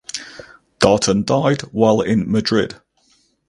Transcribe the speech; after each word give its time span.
Darton 0.79 1.23
died 1.25 1.61
while 1.71 2.01
in 2.01 2.31
Madrid. 2.31 2.81